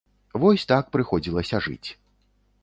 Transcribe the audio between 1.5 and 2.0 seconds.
жыць.